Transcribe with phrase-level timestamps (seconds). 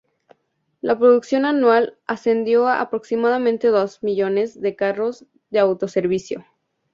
[0.81, 6.43] La producción anual ascendió a aproximadamente dos millones de carros de autoservicio.